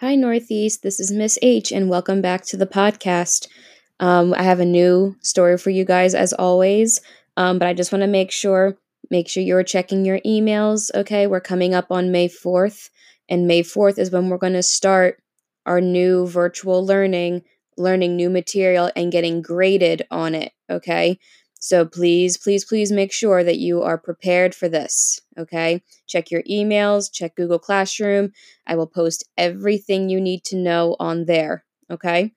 [0.00, 0.82] Hi, Northeast.
[0.82, 3.48] This is Miss H, and welcome back to the podcast.
[3.98, 7.00] Um, I have a new story for you guys, as always.
[7.38, 8.76] Um, but I just want to make sure,
[9.10, 10.90] make sure you're checking your emails.
[10.94, 12.90] Okay, we're coming up on May fourth,
[13.30, 15.16] and May fourth is when we're going to start
[15.64, 17.44] our new virtual learning,
[17.78, 20.52] learning new material, and getting graded on it.
[20.68, 21.18] Okay,
[21.58, 25.20] so please, please, please make sure that you are prepared for this.
[25.38, 25.82] Okay.
[26.06, 28.32] Check your emails, check Google Classroom.
[28.66, 31.64] I will post everything you need to know on there.
[31.90, 32.32] Okay.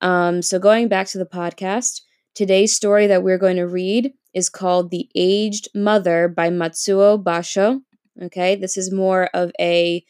[0.00, 2.02] Um, so going back to the podcast,
[2.34, 7.80] today's story that we're going to read is called The Aged Mother by Matsuo Basho.
[8.22, 8.54] Okay.
[8.54, 10.04] This is more of a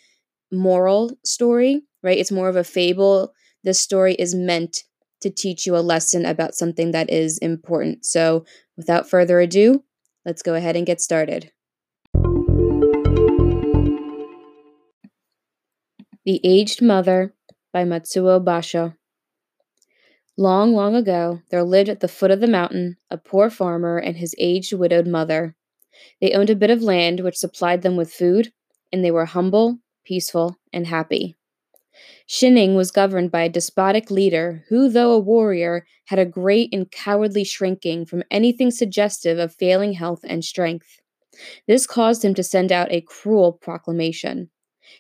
[0.53, 2.19] moral story, right?
[2.19, 3.33] It's more of a fable.
[3.65, 4.85] This story is meant
[5.27, 8.07] to teach you a lesson about something that is important.
[8.07, 8.45] So,
[8.77, 9.83] without further ado,
[10.25, 11.51] let's go ahead and get started.
[16.25, 17.35] The Aged Mother
[17.73, 18.95] by Matsuo Basho.
[20.37, 24.17] Long, long ago, there lived at the foot of the mountain a poor farmer and
[24.17, 25.57] his aged widowed mother.
[26.21, 28.53] They owned a bit of land which supplied them with food,
[28.93, 31.37] and they were humble, peaceful, and happy.
[32.27, 36.91] Shining was governed by a despotic leader who, though a warrior, had a great and
[36.91, 41.01] cowardly shrinking from anything suggestive of failing health and strength.
[41.67, 44.51] This caused him to send out a cruel proclamation.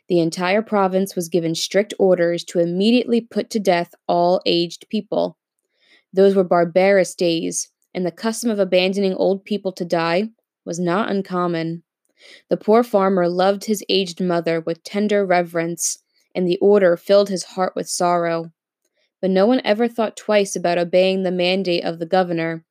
[0.08, 5.38] The entire province was given strict orders to immediately put to death all aged people.
[6.12, 10.30] Those were barbarous days, and the custom of abandoning old people to die
[10.64, 11.82] was not uncommon.
[12.48, 15.98] The poor farmer loved his aged mother with tender reverence
[16.36, 18.52] and the order filled his heart with sorrow.
[19.22, 22.64] But no one ever thought twice about obeying the mandate of the governor.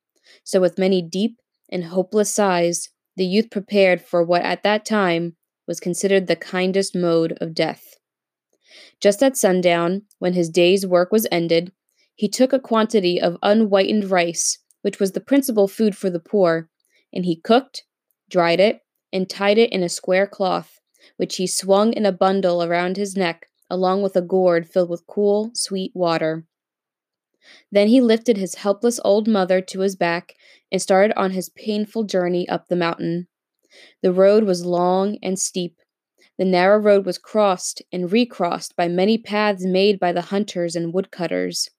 [0.44, 5.36] So, with many deep and hopeless sighs, the youth prepared for what at that time
[5.66, 7.96] was considered the kindest mode of death.
[9.00, 11.72] Just at sundown, when his day's work was ended,
[12.14, 16.70] he took a quantity of unwhitened rice, which was the principal food for the poor,
[17.12, 17.82] and he cooked,
[18.30, 18.80] dried it,
[19.12, 20.78] and tied it in a square cloth,
[21.16, 25.06] which he swung in a bundle around his neck along with a gourd filled with
[25.06, 26.44] cool, sweet water.
[27.70, 30.34] Then he lifted his helpless old mother to his back
[30.70, 33.28] and started on his painful journey up the mountain.
[34.02, 35.76] The road was long and steep.
[36.38, 40.92] The narrow road was crossed and recrossed by many paths made by the hunters and
[40.92, 41.70] woodcutters.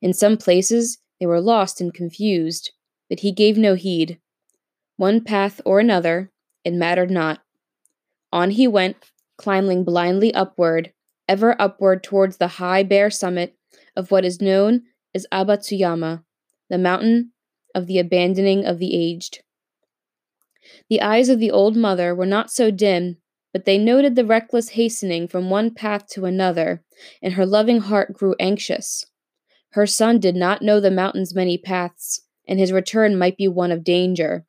[0.00, 2.72] In some places they were lost and confused,
[3.08, 4.18] but he gave no heed.
[4.96, 6.30] One path or another,
[6.64, 7.40] it mattered not.
[8.32, 8.96] On he went,
[9.36, 10.92] climbing blindly upward,
[11.28, 13.56] ever upward towards the high bare summit
[13.96, 14.82] of what is known
[15.14, 16.24] as Abatsuyama,
[16.68, 17.32] the mountain
[17.74, 19.42] of the abandoning of the aged.
[20.88, 23.18] The eyes of the old mother were not so dim,
[23.52, 26.82] but they noted the reckless hastening from one path to another,
[27.22, 29.04] and her loving heart grew anxious.
[29.70, 33.72] Her son did not know the mountain's many paths, and his return might be one
[33.72, 34.46] of danger.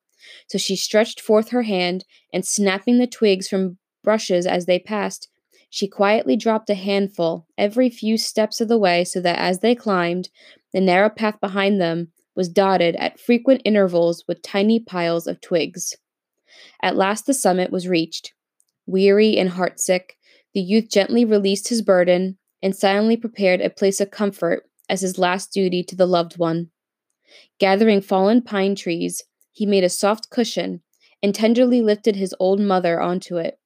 [0.47, 5.29] So she stretched forth her hand, and snapping the twigs from brushes as they passed,
[5.69, 9.75] she quietly dropped a handful every few steps of the way so that as they
[9.75, 10.29] climbed,
[10.73, 15.95] the narrow path behind them was dotted at frequent intervals with tiny piles of twigs.
[16.81, 18.33] At last the summit was reached.
[18.85, 20.11] Weary and heartsick,
[20.53, 25.17] the youth gently released his burden and silently prepared a place of comfort as his
[25.17, 26.69] last duty to the loved one.
[27.59, 30.81] Gathering fallen pine trees, he made a soft cushion
[31.23, 33.59] and tenderly lifted his old mother onto it.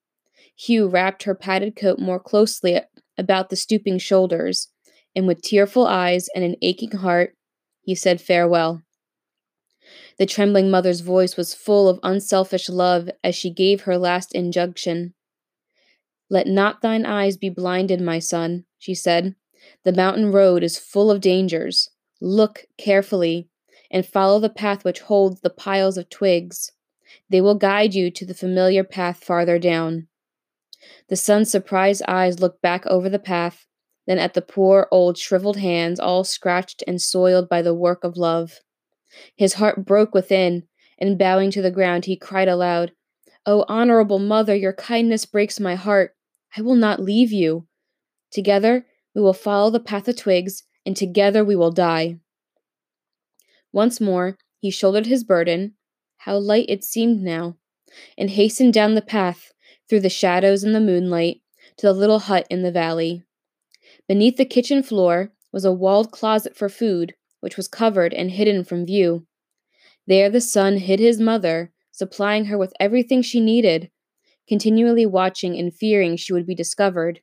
[0.62, 2.82] Hugh wrapped her padded coat more closely
[3.18, 4.68] about the stooping shoulders,
[5.16, 7.38] and with tearful eyes and an aching heart,
[7.82, 8.82] he said farewell.
[10.18, 15.14] The trembling mother's voice was full of unselfish love as she gave her last injunction.
[16.30, 19.36] Let not thine eyes be blinded, my son, she said.
[19.86, 21.90] The mountain road is full of dangers.
[22.20, 23.48] Look carefully
[23.90, 26.74] and follow the path which holds the piles of twigs.
[27.30, 30.10] They will guide you to the familiar path farther down.
[31.08, 33.66] The son's surprised eyes looked back over the path,
[34.08, 38.18] then at the poor old shriveled hands all scratched and soiled by the work of
[38.18, 38.60] love.
[39.36, 40.68] His heart broke within,
[40.98, 42.92] and bowing to the ground, he cried aloud,
[43.46, 46.16] O oh, honorable mother, your kindness breaks my heart.
[46.56, 47.68] I will not leave you.
[48.32, 48.86] Together
[49.16, 52.20] we will follow the path of twigs, and together we will die.
[53.72, 55.74] Once more he shouldered his burden,
[56.18, 57.58] how light it seemed now,
[58.18, 59.52] and hastened down the path,
[59.90, 61.42] through the shadows and the moonlight
[61.78, 63.24] to the little hut in the valley.
[64.08, 68.64] Beneath the kitchen floor was a walled closet for food, which was covered and hidden
[68.64, 69.26] from view.
[70.08, 73.92] There the son hid his mother, supplying her with everything she needed,
[74.48, 77.22] continually watching and fearing she would be discovered.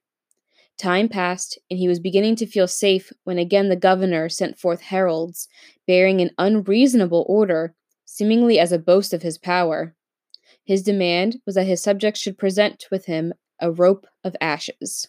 [0.79, 4.83] Time passed, and he was beginning to feel safe when again the governor sent forth
[4.83, 5.49] heralds,
[5.87, 7.75] bearing an unreasonable order,
[8.05, 9.96] seemingly as a boast of his power.
[10.67, 15.09] His demand was that his subjects should present with him a rope of ashes.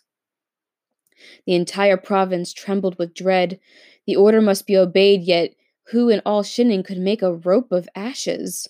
[1.47, 3.59] The entire province trembled with dread.
[4.05, 5.55] The order must be obeyed, yet
[5.87, 8.69] who in all Shining could make a rope of ashes?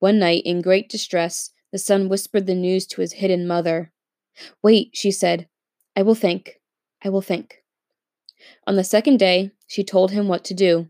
[0.00, 3.92] One night, in great distress, the son whispered the news to his hidden mother.
[4.62, 5.48] Wait, she said.
[5.94, 6.60] I will think.
[7.04, 7.62] I will think.
[8.66, 10.88] On the second day, she told him what to do.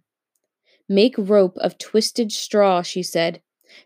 [0.88, 3.42] Make rope of twisted straw, she said,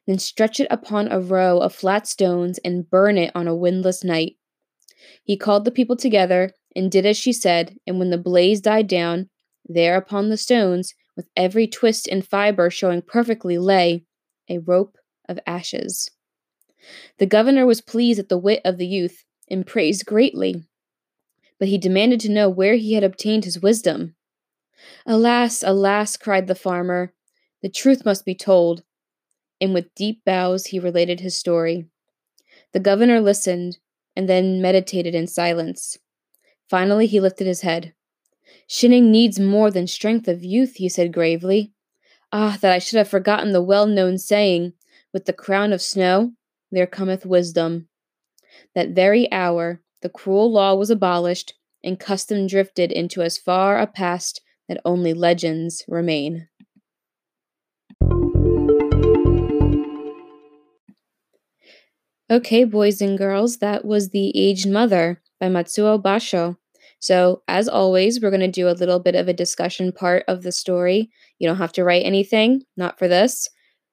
[0.06, 4.04] then stretch it upon a row of flat stones and burn it on a windless
[4.04, 4.36] night.
[5.22, 8.86] He called the people together and did as she said, and when the blaze died
[8.86, 9.28] down,
[9.64, 14.04] there upon the stones, with every twist and fiber showing perfectly, lay
[14.48, 14.96] a rope
[15.28, 16.10] of ashes.
[17.18, 20.64] The governor was pleased at the wit of the youth and praised greatly,
[21.58, 24.14] but he demanded to know where he had obtained his wisdom.
[25.04, 27.12] Alas, alas, cried the farmer,
[27.62, 28.84] the truth must be told.
[29.60, 31.86] And with deep bows he related his story.
[32.72, 33.78] The governor listened
[34.14, 35.98] and then meditated in silence.
[36.68, 37.94] Finally, he lifted his head.
[38.66, 41.72] Shining needs more than strength of youth, he said gravely.
[42.32, 44.74] Ah, that I should have forgotten the well known saying,
[45.12, 46.32] With the crown of snow
[46.70, 47.88] there cometh wisdom.
[48.74, 53.86] That very hour the cruel law was abolished, and custom drifted into as far a
[53.86, 56.48] past that only legends remain.
[62.30, 66.56] Okay, boys and girls, that was The Aged Mother by Matsuo Basho.
[67.00, 70.42] So, as always, we're going to do a little bit of a discussion part of
[70.42, 71.10] the story.
[71.38, 73.48] You don't have to write anything, not for this.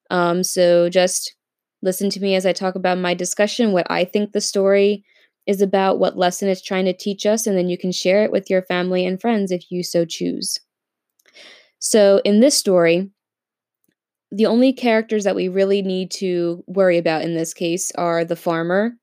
[0.09, 1.35] Um, so, just
[1.81, 5.05] listen to me as I talk about my discussion, what I think the story
[5.47, 8.31] is about, what lesson it's trying to teach us, and then you can share it
[8.31, 10.59] with your family and friends if you so choose.
[11.79, 13.11] So, in this story,
[14.31, 18.35] the only characters that we really need to worry about in this case are the
[18.35, 18.97] farmer,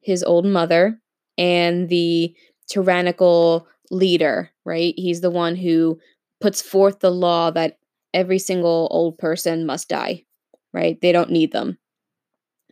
[0.00, 1.00] his old mother,
[1.38, 2.34] and the
[2.68, 4.94] tyrannical leader, right?
[4.96, 5.98] He's the one who
[6.40, 7.78] puts forth the law that
[8.14, 10.24] every single old person must die,
[10.72, 11.00] right?
[11.00, 11.78] They don't need them.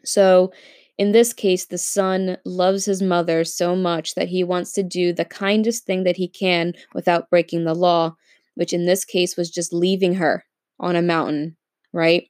[0.05, 0.53] So,
[0.97, 5.13] in this case, the son loves his mother so much that he wants to do
[5.13, 8.15] the kindest thing that he can without breaking the law,
[8.55, 10.45] which in this case was just leaving her
[10.79, 11.57] on a mountain,
[11.95, 12.29] right?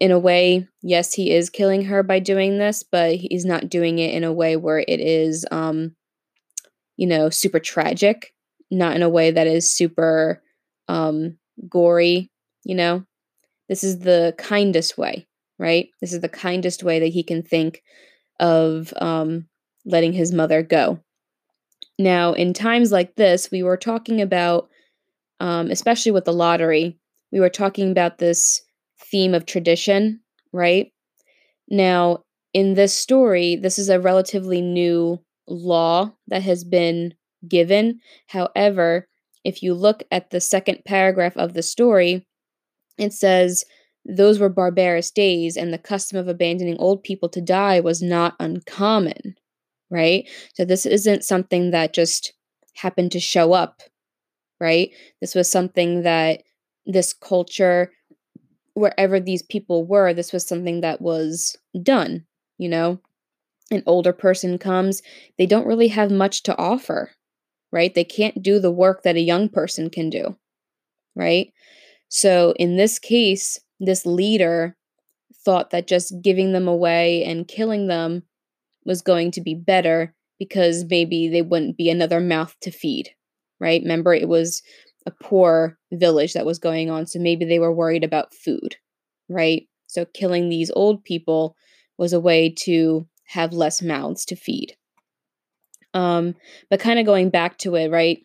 [0.00, 3.98] in a way, yes, he is killing her by doing this, but he's not doing
[3.98, 5.94] it in a way where it is, um,
[6.96, 8.32] you know, super tragic,
[8.70, 10.42] not in a way that is super
[10.86, 11.36] um,
[11.68, 12.30] gory,
[12.64, 13.04] you know.
[13.68, 15.26] This is the kindest way,
[15.58, 15.88] right?
[16.00, 17.82] This is the kindest way that he can think
[18.40, 19.46] of um,
[19.84, 21.00] letting his mother go.
[21.98, 24.68] Now, in times like this, we were talking about,
[25.40, 26.97] um, especially with the lottery,
[27.32, 28.62] we were talking about this
[29.10, 30.20] theme of tradition,
[30.52, 30.92] right?
[31.68, 37.14] Now, in this story, this is a relatively new law that has been
[37.46, 38.00] given.
[38.28, 39.06] However,
[39.44, 42.26] if you look at the second paragraph of the story,
[42.98, 43.64] it says,
[44.04, 48.34] Those were barbarous days, and the custom of abandoning old people to die was not
[48.40, 49.36] uncommon,
[49.90, 50.28] right?
[50.54, 52.32] So, this isn't something that just
[52.74, 53.82] happened to show up,
[54.60, 54.90] right?
[55.20, 56.42] This was something that
[56.88, 57.92] this culture
[58.74, 62.24] wherever these people were, this was something that was done,
[62.58, 63.00] you know?
[63.70, 65.02] An older person comes,
[65.36, 67.10] they don't really have much to offer,
[67.70, 67.94] right?
[67.94, 70.36] They can't do the work that a young person can do,
[71.14, 71.52] right?
[72.08, 74.76] So in this case, this leader
[75.44, 78.22] thought that just giving them away and killing them
[78.84, 83.10] was going to be better because maybe they wouldn't be another mouth to feed,
[83.60, 83.82] right?
[83.82, 84.62] Remember, it was
[85.08, 88.76] a poor village that was going on, so maybe they were worried about food,
[89.28, 89.66] right?
[89.86, 91.56] So killing these old people
[91.96, 94.76] was a way to have less mouths to feed.
[95.94, 96.34] Um,
[96.68, 98.18] but kind of going back to it, right?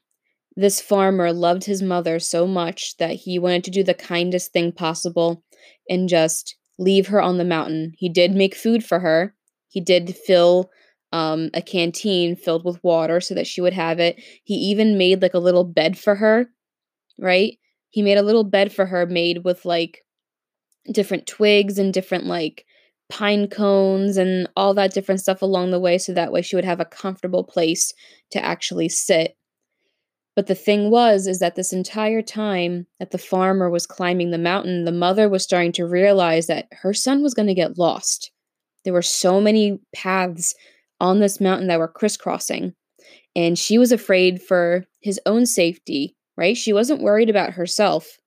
[0.57, 4.73] This farmer loved his mother so much that he wanted to do the kindest thing
[4.73, 5.43] possible
[5.89, 7.93] and just leave her on the mountain.
[7.97, 9.33] He did make food for her.
[9.69, 10.69] He did fill
[11.13, 14.21] um, a canteen filled with water so that she would have it.
[14.43, 16.49] He even made like a little bed for her
[17.19, 17.57] right?
[17.89, 20.01] He made a little bed for her made with like
[20.91, 22.65] different twigs and different like
[23.09, 26.65] pine cones and all that different stuff along the way so that way she would
[26.65, 27.93] have a comfortable place
[28.31, 29.35] to actually sit.
[30.35, 34.39] But the thing was is that this entire time that the farmer was climbing the
[34.39, 38.31] mountain, the mother was starting to realize that her son was going to get lost.
[38.83, 40.55] There were so many paths
[40.99, 42.73] on this mountain that were crisscrossing.
[43.35, 46.57] And she was afraid for his own safety, right?
[46.57, 48.17] She wasn't worried about herself,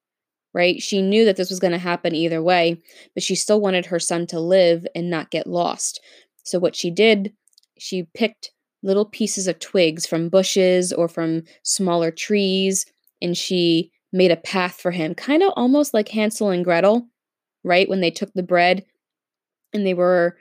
[0.54, 0.80] right?
[0.80, 2.80] She knew that this was going to happen either way,
[3.14, 6.00] but she still wanted her son to live and not get lost.
[6.44, 7.32] So, what she did,
[7.78, 12.86] she picked little pieces of twigs from bushes or from smaller trees,
[13.20, 17.06] and she made a path for him, kind of almost like Hansel and Gretel,
[17.64, 17.88] right?
[17.88, 18.84] When they took the bread
[19.72, 20.36] and they were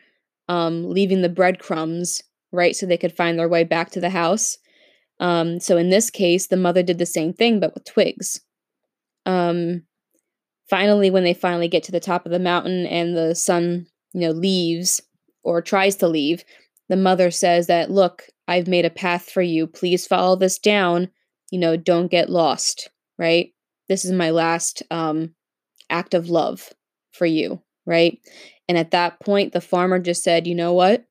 [0.47, 2.75] um, leaving the breadcrumbs, right?
[2.75, 4.57] So they could find their way back to the house.
[5.19, 8.41] Um, so in this case, the mother did the same thing, but with twigs.
[9.25, 9.83] Um,
[10.69, 14.21] finally, when they finally get to the top of the mountain and the son, you
[14.21, 15.01] know, leaves
[15.43, 16.43] or tries to leave,
[16.89, 19.67] the mother says that, look, I've made a path for you.
[19.67, 21.09] Please follow this down.
[21.51, 23.53] You know, don't get lost, right?
[23.87, 25.33] This is my last um,
[25.89, 26.71] act of love
[27.11, 28.19] for you, right?
[28.67, 31.05] And at that point, the farmer just said, you know what?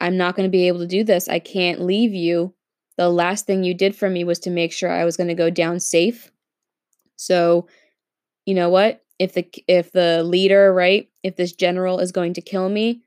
[0.00, 1.28] I'm not going to be able to do this.
[1.28, 2.54] I can't leave you.
[2.98, 5.34] The last thing you did for me was to make sure I was going to
[5.34, 6.30] go down safe.
[7.16, 7.66] So,
[8.46, 9.02] you know what?
[9.18, 11.08] If the if the leader, right?
[11.22, 13.02] If this general is going to kill me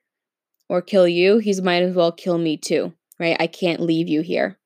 [0.69, 3.37] or kill you, he's might as well kill me too, right?
[3.39, 4.57] I can't leave you here.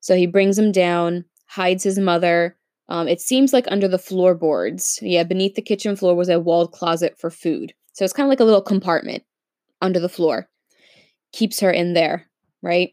[0.00, 2.56] So he brings him down, hides his mother,
[2.90, 4.98] um, it seems like under the floorboards.
[5.00, 7.72] Yeah, beneath the kitchen floor was a walled closet for food.
[7.92, 9.22] So it's kind of like a little compartment
[9.80, 10.48] under the floor.
[11.32, 12.26] Keeps her in there,
[12.62, 12.92] right?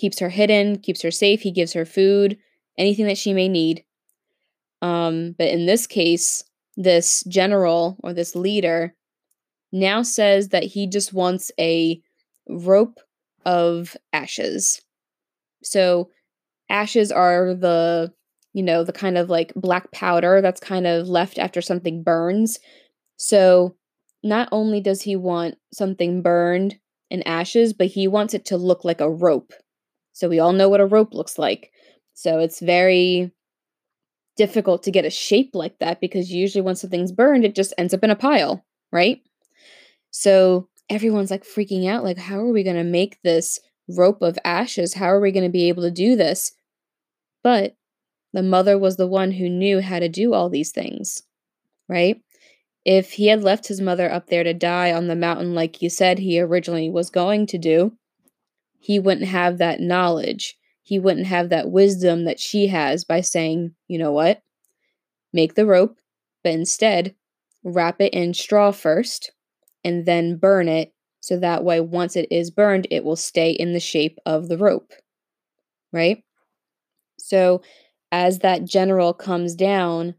[0.00, 1.42] Keeps her hidden, keeps her safe.
[1.42, 2.38] He gives her food,
[2.78, 3.84] anything that she may need.
[4.80, 6.44] Um, but in this case,
[6.76, 8.94] this general or this leader
[9.72, 12.00] now says that he just wants a
[12.48, 12.98] rope
[13.44, 14.80] of ashes.
[15.62, 16.10] So
[16.70, 18.12] ashes are the
[18.52, 22.58] you know, the kind of like black powder that's kind of left after something burns.
[23.16, 23.76] So
[24.22, 26.78] not only does he want something burned
[27.10, 29.52] in ashes, but he wants it to look like a rope.
[30.20, 31.72] So we all know what a rope looks like.
[32.12, 33.32] So it's very
[34.36, 37.94] difficult to get a shape like that because usually when something's burned, it just ends
[37.94, 38.62] up in a pile,
[38.92, 39.22] right?
[40.10, 44.38] So everyone's like freaking out like, how are we going to make this rope of
[44.44, 44.92] ashes?
[44.92, 46.52] How are we going to be able to do this?
[47.42, 47.76] But
[48.34, 51.22] the mother was the one who knew how to do all these things,
[51.88, 52.20] right?
[52.84, 55.88] If he had left his mother up there to die on the mountain like you
[55.88, 57.96] said he originally was going to do,
[58.80, 60.56] he wouldn't have that knowledge.
[60.82, 64.42] He wouldn't have that wisdom that she has by saying, you know what?
[65.32, 65.98] Make the rope,
[66.42, 67.14] but instead
[67.62, 69.32] wrap it in straw first
[69.84, 73.74] and then burn it so that way once it is burned, it will stay in
[73.74, 74.92] the shape of the rope,
[75.92, 76.24] right?
[77.18, 77.60] So
[78.10, 80.14] as that general comes down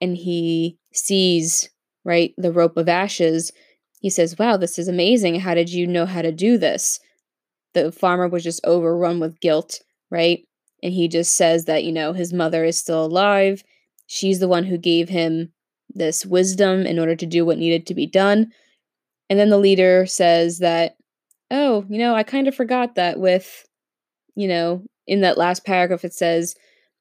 [0.00, 1.68] and he sees,
[2.04, 3.52] right, the rope of ashes,
[4.00, 5.40] he says, Wow, this is amazing.
[5.40, 7.00] How did you know how to do this?
[7.74, 10.46] The farmer was just overrun with guilt, right?
[10.82, 13.62] And he just says that, you know, his mother is still alive.
[14.06, 15.52] She's the one who gave him
[15.94, 18.52] this wisdom in order to do what needed to be done.
[19.30, 20.96] And then the leader says that,
[21.50, 23.66] oh, you know, I kind of forgot that with,
[24.34, 26.54] you know, in that last paragraph, it says,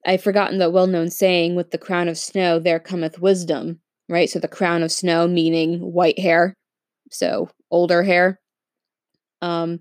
[0.06, 4.30] I've forgotten the well known saying, with the crown of snow there cometh wisdom, right?
[4.30, 6.54] So the crown of snow meaning white hair,
[7.10, 8.40] so older hair.
[9.42, 9.80] Um,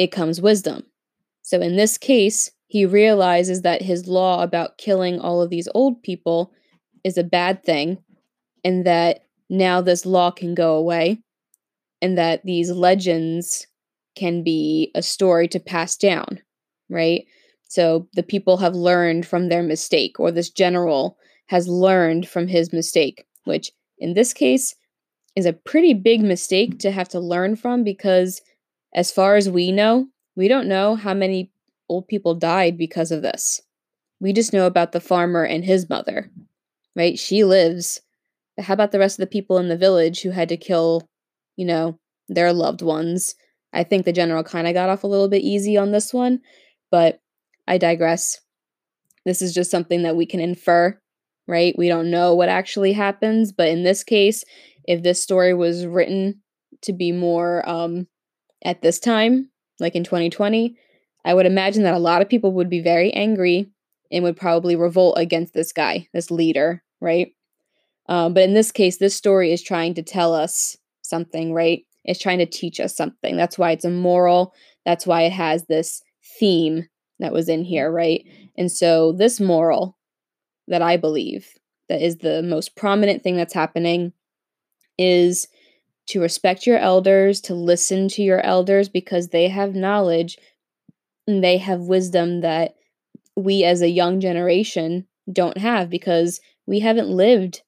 [0.00, 0.82] it comes wisdom.
[1.42, 6.02] So in this case, he realizes that his law about killing all of these old
[6.02, 6.52] people
[7.04, 7.98] is a bad thing,
[8.64, 11.18] and that now this law can go away,
[12.00, 13.66] and that these legends
[14.16, 16.40] can be a story to pass down,
[16.88, 17.26] right?
[17.68, 22.72] So the people have learned from their mistake, or this general has learned from his
[22.72, 24.74] mistake, which in this case
[25.36, 28.40] is a pretty big mistake to have to learn from because,
[28.94, 31.52] as far as we know, we don't know how many
[31.88, 33.60] old people died because of this.
[34.20, 36.30] We just know about the farmer and his mother,
[36.94, 37.18] right?
[37.18, 38.00] She lives.
[38.56, 41.08] But how about the rest of the people in the village who had to kill,
[41.56, 43.34] you know, their loved ones?
[43.72, 46.40] I think the general kind of got off a little bit easy on this one,
[46.90, 47.20] but
[47.66, 48.40] I digress.
[49.24, 50.98] This is just something that we can infer,
[51.46, 51.74] right?
[51.78, 54.44] We don't know what actually happens, but in this case,
[54.84, 56.42] if this story was written
[56.82, 58.06] to be more um,
[58.64, 60.76] at this time, like in 2020,
[61.24, 63.70] I would imagine that a lot of people would be very angry
[64.10, 67.32] and would probably revolt against this guy, this leader, right?
[68.08, 71.84] Um, but in this case, this story is trying to tell us something, right?
[72.04, 73.36] It's trying to teach us something.
[73.36, 74.54] That's why it's a moral.
[74.84, 76.02] That's why it has this
[76.38, 76.88] theme
[77.18, 78.24] that was in here, right?
[78.56, 79.96] And so this moral
[80.66, 81.48] that I believe
[81.88, 84.12] that is the most prominent thing that's happening
[84.98, 85.48] is
[86.10, 90.38] to respect your elders, to listen to your elders because they have knowledge
[91.26, 92.74] and they have wisdom that
[93.36, 97.62] we as a young generation don't have because we haven't lived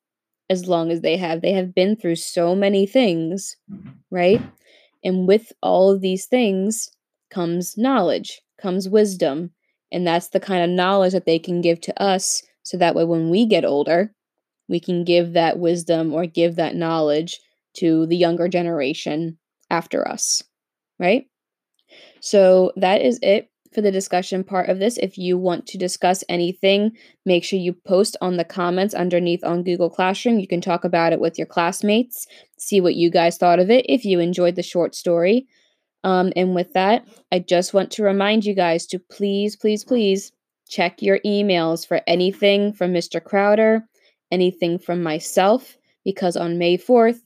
[0.50, 1.40] as long as they have.
[1.40, 3.56] They have been through so many things,
[4.10, 4.42] right?
[5.04, 6.90] And with all of these things
[7.30, 9.52] comes knowledge, comes wisdom.
[9.92, 13.04] And that's the kind of knowledge that they can give to us so that way
[13.04, 14.12] when we get older,
[14.68, 17.40] we can give that wisdom or give that knowledge
[17.74, 19.38] to the younger generation
[19.70, 20.42] after us,
[20.98, 21.26] right?
[22.20, 24.98] So that is it for the discussion part of this.
[24.98, 26.92] If you want to discuss anything,
[27.24, 30.38] make sure you post on the comments underneath on Google Classroom.
[30.38, 32.26] You can talk about it with your classmates,
[32.58, 35.46] see what you guys thought of it if you enjoyed the short story.
[36.04, 40.32] Um, and with that, I just want to remind you guys to please, please, please
[40.68, 43.22] check your emails for anything from Mr.
[43.22, 43.86] Crowder,
[44.30, 47.20] anything from myself, because on May 4th,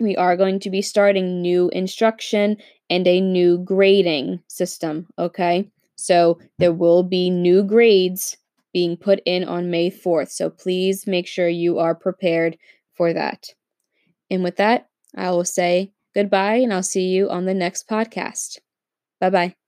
[0.00, 2.56] we are going to be starting new instruction
[2.88, 5.68] and a new grading system, okay?
[5.96, 8.36] So there will be new grades
[8.72, 10.30] being put in on May 4th.
[10.30, 12.56] So please make sure you are prepared
[12.94, 13.54] for that.
[14.30, 18.58] And with that, I will say goodbye and I'll see you on the next podcast.
[19.20, 19.59] Bye bye.